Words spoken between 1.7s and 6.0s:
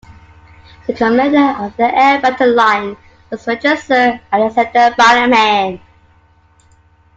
the Air Battalion was Major Sir Alexander Bannerman.